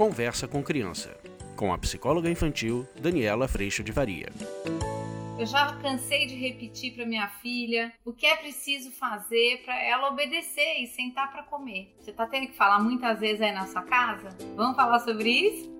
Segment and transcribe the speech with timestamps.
[0.00, 1.14] Conversa com Criança,
[1.54, 4.32] com a psicóloga infantil Daniela Freixo de Varia.
[5.38, 10.08] Eu já cansei de repetir para minha filha o que é preciso fazer para ela
[10.08, 11.94] obedecer e sentar para comer.
[12.00, 14.30] Você tá tendo que falar muitas vezes aí na sua casa?
[14.56, 15.70] Vamos falar sobre isso?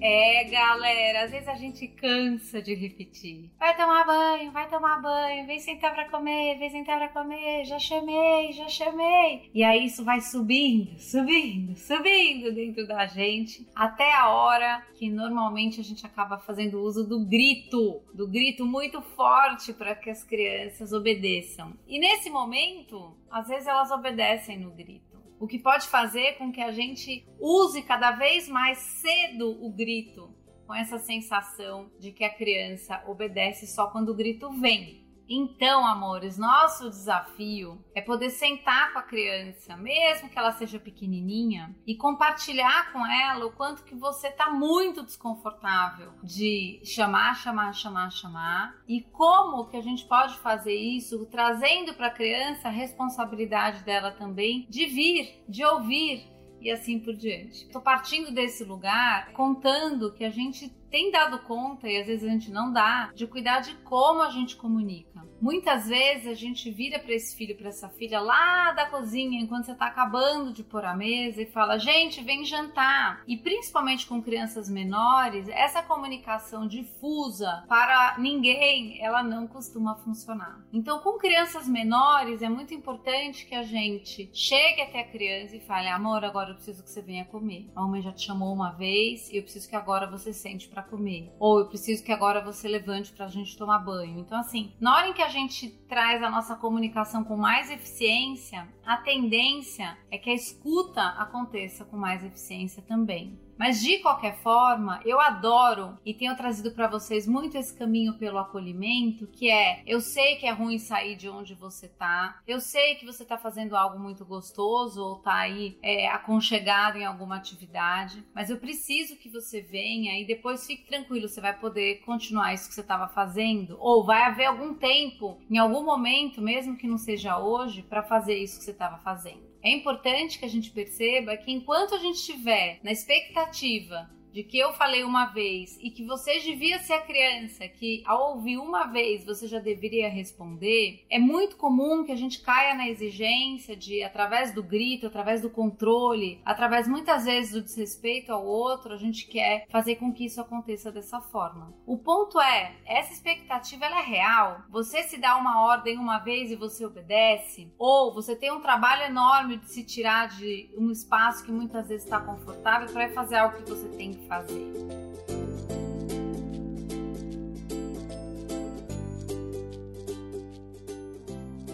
[0.00, 3.50] É, galera, às vezes a gente cansa de repetir.
[3.58, 7.78] Vai tomar banho, vai tomar banho, vem sentar pra comer, vem sentar pra comer, já
[7.80, 9.50] chamei, já chamei.
[9.52, 15.80] E aí isso vai subindo, subindo, subindo dentro da gente, até a hora que normalmente
[15.80, 20.92] a gente acaba fazendo uso do grito, do grito muito forte para que as crianças
[20.92, 21.72] obedeçam.
[21.88, 25.07] E nesse momento, às vezes elas obedecem no grito
[25.38, 30.34] o que pode fazer com que a gente use cada vez mais cedo o grito,
[30.66, 35.07] com essa sensação de que a criança obedece só quando o grito vem.
[35.28, 41.76] Então, amores, nosso desafio é poder sentar com a criança, mesmo que ela seja pequenininha,
[41.86, 48.10] e compartilhar com ela o quanto que você está muito desconfortável de chamar, chamar, chamar,
[48.10, 53.84] chamar, e como que a gente pode fazer isso trazendo para a criança a responsabilidade
[53.84, 57.66] dela também de vir, de ouvir, e assim por diante.
[57.66, 62.32] Estou partindo desse lugar contando que a gente tem dado conta, e às vezes a
[62.32, 65.26] gente não dá, de cuidar de como a gente comunica.
[65.40, 69.66] Muitas vezes a gente vira para esse filho, para essa filha lá da cozinha, enquanto
[69.66, 73.22] você está acabando de pôr a mesa e fala: gente, vem jantar.
[73.26, 80.60] E principalmente com crianças menores, essa comunicação difusa para ninguém, ela não costuma funcionar.
[80.72, 85.60] Então, com crianças menores, é muito importante que a gente chegue até a criança e
[85.60, 87.70] fale: amor, agora eu preciso que você venha comer.
[87.76, 91.32] A mamãe já te chamou uma vez e eu preciso que agora você sente comer.
[91.38, 94.18] Ou eu preciso que agora você levante para a gente tomar banho.
[94.20, 98.68] Então, assim, na hora em que a gente traz a nossa comunicação com mais eficiência,
[98.84, 103.38] a tendência é que a escuta aconteça com mais eficiência também.
[103.58, 108.38] Mas de qualquer forma, eu adoro e tenho trazido para vocês muito esse caminho pelo
[108.38, 112.94] acolhimento, que é: eu sei que é ruim sair de onde você tá, eu sei
[112.94, 118.24] que você tá fazendo algo muito gostoso ou tá aí é, aconchegado em alguma atividade,
[118.32, 122.68] mas eu preciso que você venha e depois fique tranquilo, você vai poder continuar isso
[122.68, 126.98] que você estava fazendo, ou vai haver algum tempo, em algum momento, mesmo que não
[126.98, 129.48] seja hoje, para fazer isso que você estava fazendo.
[129.62, 134.08] É importante que a gente perceba que enquanto a gente estiver na expectativa
[134.38, 138.34] de que eu falei uma vez e que você devia ser a criança que, ao
[138.34, 142.88] ouvir uma vez, você já deveria responder, é muito comum que a gente caia na
[142.88, 148.94] exigência de, através do grito, através do controle, através muitas vezes do desrespeito ao outro,
[148.94, 151.74] a gente quer fazer com que isso aconteça dessa forma.
[151.84, 154.62] O ponto é, essa expectativa ela é real.
[154.70, 159.02] Você se dá uma ordem uma vez e você obedece, ou você tem um trabalho
[159.02, 163.56] enorme de se tirar de um espaço que muitas vezes está confortável para fazer algo
[163.56, 164.72] que você tem que fazer.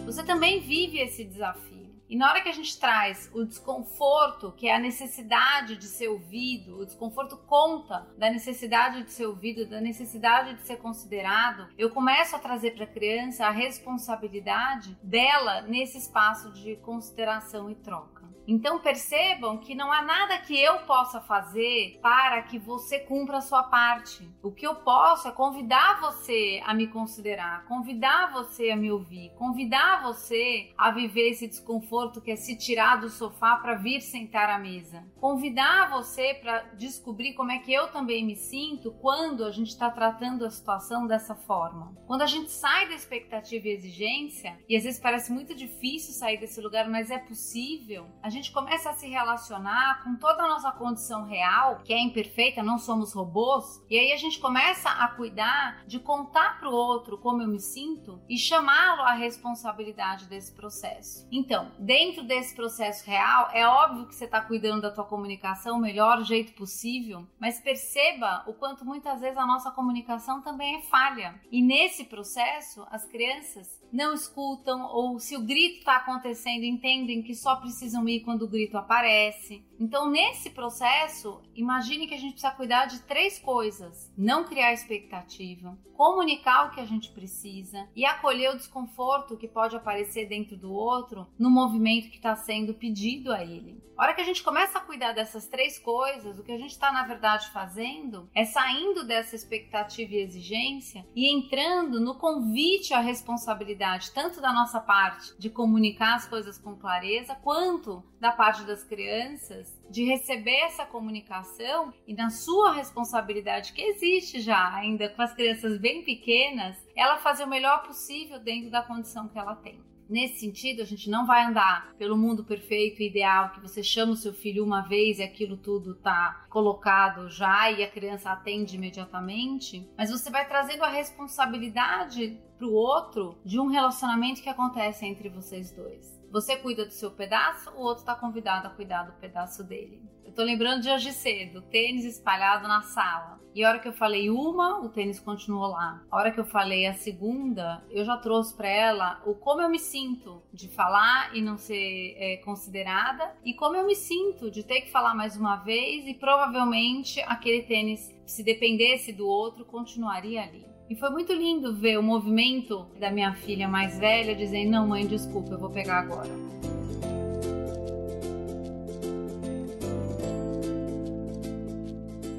[0.05, 1.75] Você também vive esse desafio.
[2.07, 6.07] E na hora que a gente traz o desconforto, que é a necessidade de ser
[6.07, 11.89] ouvido, o desconforto conta da necessidade de ser ouvido, da necessidade de ser considerado, eu
[11.89, 18.14] começo a trazer para a criança a responsabilidade dela nesse espaço de consideração e troca.
[18.47, 23.41] Então percebam que não há nada que eu possa fazer para que você cumpra a
[23.41, 24.29] sua parte.
[24.43, 29.31] O que eu posso é convidar você a me considerar, convidar você a me ouvir,
[29.37, 34.49] convidar você a viver esse desconforto que é se tirar do sofá para vir sentar
[34.49, 35.03] à mesa.
[35.19, 39.89] Convidar você para descobrir como é que eu também me sinto quando a gente está
[39.89, 41.95] tratando a situação dessa forma.
[42.05, 46.37] Quando a gente sai da expectativa e exigência, e às vezes parece muito difícil sair
[46.37, 50.71] desse lugar, mas é possível, a gente começa a se relacionar com toda a nossa
[50.71, 55.85] condição real, que é imperfeita, não somos robôs, e aí a gente começa a cuidar
[55.87, 61.25] de contar para o outro como eu me sinto e chamá-lo à responsabilidade desse processo.
[61.31, 65.81] Então, dentro desse processo real, é óbvio que você está cuidando da tua comunicação o
[65.81, 71.39] melhor jeito possível, mas perceba o quanto muitas vezes a nossa comunicação também é falha.
[71.49, 77.33] E nesse processo, as crianças não escutam ou se o grito está acontecendo, entendem que
[77.33, 79.63] só precisam ir quando o grito aparece.
[79.79, 85.77] Então, nesse processo, imagine que a gente precisa cuidar de três coisas: não criar expectativa,
[85.95, 90.71] comunicar o que a gente precisa e acolher o desconforto que pode aparecer dentro do
[90.71, 93.83] outro no movimento que está sendo pedido a ele.
[93.97, 96.71] A hora que a gente começa a cuidar dessas três coisas, o que a gente
[96.71, 102.99] está, na verdade, fazendo é saindo dessa expectativa e exigência e entrando no convite à
[102.99, 108.83] responsabilidade, tanto da nossa parte de comunicar as coisas com clareza, quanto da parte das
[108.83, 115.33] crianças de receber essa comunicação e na sua responsabilidade que existe já ainda com as
[115.33, 119.79] crianças bem pequenas, ela fazer o melhor possível dentro da condição que ela tem.
[120.07, 124.11] Nesse sentido, a gente não vai andar pelo mundo perfeito e ideal que você chama
[124.11, 128.75] o seu filho uma vez e aquilo tudo está colocado já e a criança atende
[128.75, 135.05] imediatamente, mas você vai trazendo a responsabilidade para o outro de um relacionamento que acontece
[135.05, 136.15] entre vocês dois.
[136.31, 140.01] Você cuida do seu pedaço, o outro está convidado a cuidar do pedaço dele.
[140.23, 143.39] Eu tô lembrando de hoje cedo, tênis espalhado na sala.
[143.55, 146.03] E a hora que eu falei uma, o tênis continuou lá.
[146.11, 149.69] A hora que eu falei a segunda, eu já trouxe para ela o como eu
[149.69, 154.61] me sinto de falar e não ser é, considerada, e como eu me sinto de
[154.61, 160.41] ter que falar mais uma vez e provavelmente aquele tênis, se dependesse do outro, continuaria
[160.41, 160.65] ali.
[160.89, 165.07] E foi muito lindo ver o movimento da minha filha mais velha dizendo: Não, mãe,
[165.07, 166.29] desculpa, eu vou pegar agora.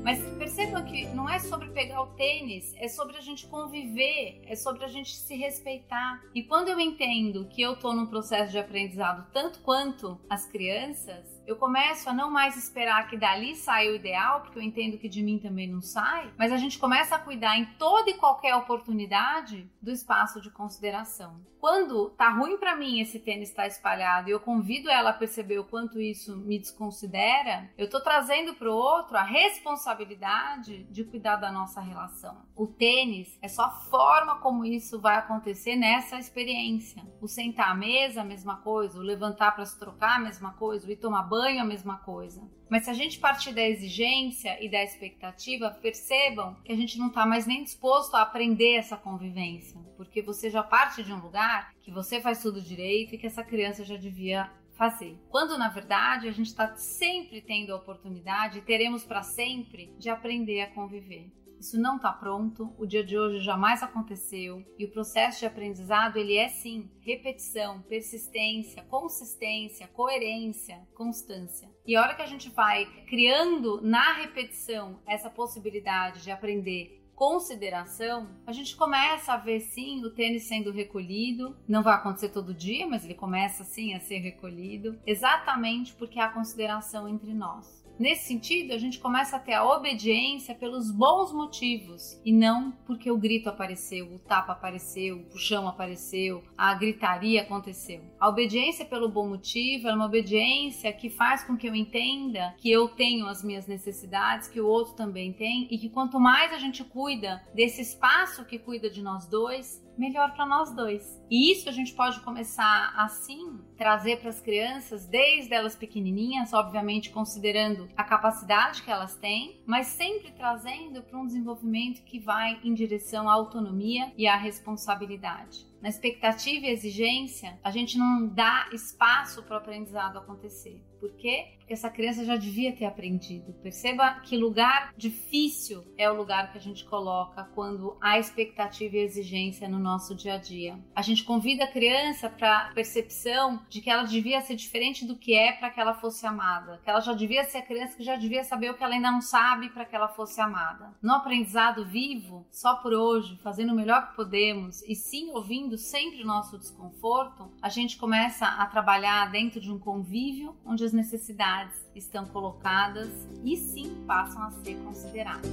[0.05, 4.55] Mas percebam que não é sobre pegar o tênis, é sobre a gente conviver, é
[4.55, 6.23] sobre a gente se respeitar.
[6.33, 11.36] E quando eu entendo que eu estou num processo de aprendizado tanto quanto as crianças,
[11.47, 15.09] eu começo a não mais esperar que dali saia o ideal, porque eu entendo que
[15.09, 18.55] de mim também não sai, mas a gente começa a cuidar em toda e qualquer
[18.57, 21.41] oportunidade do espaço de consideração.
[21.59, 25.15] Quando tá ruim para mim esse tênis estar tá espalhado e eu convido ela a
[25.15, 31.37] perceber o quanto isso me desconsidera, eu tô trazendo pro outro a responsabilidade de cuidar
[31.37, 32.37] da nossa relação.
[32.55, 37.03] O tênis é só a forma como isso vai acontecer nessa experiência.
[37.21, 40.87] O sentar à mesa, a mesma coisa, o levantar para se trocar, a mesma coisa,
[40.87, 42.43] o ir tomar banho banho, a mesma coisa.
[42.69, 47.09] Mas se a gente partir da exigência e da expectativa, percebam que a gente não
[47.09, 51.73] está mais nem disposto a aprender essa convivência, porque você já parte de um lugar
[51.83, 55.19] que você faz tudo direito e que essa criança já devia fazer.
[55.29, 60.09] Quando na verdade a gente está sempre tendo a oportunidade e teremos para sempre de
[60.09, 61.33] aprender a conviver.
[61.59, 66.19] Isso não está pronto, o dia de hoje jamais aconteceu e o processo de aprendizado
[66.19, 71.69] ele é sim repetição, persistência, consistência, coerência, constância.
[71.87, 78.29] E a hora que a gente vai criando na repetição essa possibilidade de aprender consideração,
[78.47, 81.57] a gente começa a ver sim o tênis sendo recolhido.
[81.67, 86.29] Não vai acontecer todo dia, mas ele começa sim a ser recolhido, exatamente porque há
[86.29, 87.86] consideração entre nós.
[87.99, 93.11] Nesse sentido, a gente começa a ter a obediência pelos bons motivos e não porque
[93.11, 98.03] o grito apareceu, o tapa apareceu, o puxão apareceu, a gritaria aconteceu.
[98.21, 102.71] A obediência pelo bom motivo é uma obediência que faz com que eu entenda que
[102.71, 106.59] eu tenho as minhas necessidades, que o outro também tem e que quanto mais a
[106.59, 111.23] gente cuida desse espaço que cuida de nós dois, melhor para nós dois.
[111.31, 117.11] E isso a gente pode começar assim, trazer para as crianças, desde elas pequenininhas, obviamente
[117.11, 122.75] considerando a capacidade que elas têm, mas sempre trazendo para um desenvolvimento que vai em
[122.75, 129.43] direção à autonomia e à responsabilidade na expectativa e exigência, a gente não dá espaço
[129.43, 130.83] para o aprendizado acontecer.
[131.01, 131.57] Por quê?
[131.59, 133.53] Porque essa criança já devia ter aprendido.
[133.55, 139.01] Perceba que lugar difícil é o lugar que a gente coloca quando há expectativa e
[139.01, 140.79] exigência no nosso dia a dia.
[140.95, 145.17] A gente convida a criança para a percepção de que ela devia ser diferente do
[145.17, 146.81] que é para que ela fosse amada.
[146.85, 149.11] Que ela já devia ser a criança que já devia saber o que ela ainda
[149.11, 150.95] não sabe para que ela fosse amada.
[151.03, 156.23] No aprendizado vivo, só por hoje, fazendo o melhor que podemos e sim ouvindo sempre
[156.23, 161.75] o nosso desconforto, a gente começa a trabalhar dentro de um convívio onde as necessidades
[161.95, 163.09] estão colocadas
[163.43, 165.51] e sim passam a ser consideradas.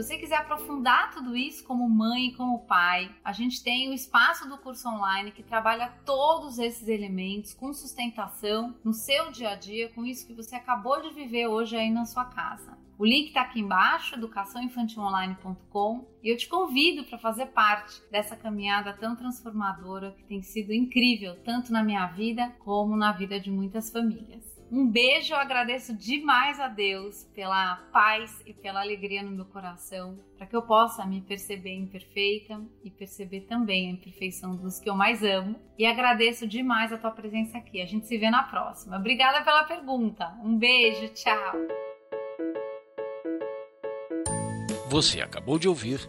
[0.00, 3.92] Se você quiser aprofundar tudo isso como mãe e como pai, a gente tem o
[3.92, 9.56] espaço do curso online que trabalha todos esses elementos com sustentação no seu dia a
[9.56, 12.78] dia, com isso que você acabou de viver hoje aí na sua casa.
[12.98, 18.94] O link está aqui embaixo, educaçãoinfantilonline.com, e eu te convido para fazer parte dessa caminhada
[18.94, 23.90] tão transformadora que tem sido incrível, tanto na minha vida como na vida de muitas
[23.90, 24.49] famílias.
[24.72, 30.16] Um beijo, eu agradeço demais a Deus pela paz e pela alegria no meu coração,
[30.36, 34.94] para que eu possa me perceber imperfeita e perceber também a imperfeição dos que eu
[34.94, 35.58] mais amo.
[35.76, 37.82] E agradeço demais a tua presença aqui.
[37.82, 38.96] A gente se vê na próxima.
[38.96, 40.32] Obrigada pela pergunta.
[40.44, 41.54] Um beijo, tchau.
[44.88, 46.08] Você acabou de ouvir